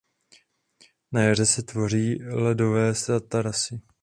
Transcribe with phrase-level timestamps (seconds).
[1.11, 3.81] Na jaře se tvoří ledové zátarasy.